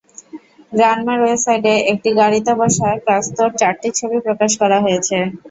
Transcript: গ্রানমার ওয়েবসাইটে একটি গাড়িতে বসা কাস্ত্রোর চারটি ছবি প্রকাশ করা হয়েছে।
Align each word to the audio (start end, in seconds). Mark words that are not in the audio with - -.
গ্রানমার 0.71 1.19
ওয়েবসাইটে 1.21 1.73
একটি 1.91 2.09
গাড়িতে 2.19 2.51
বসা 2.59 2.87
কাস্ত্রোর 3.07 3.51
চারটি 3.59 3.89
ছবি 3.99 4.17
প্রকাশ 4.25 4.51
করা 4.61 4.77
হয়েছে। 4.85 5.17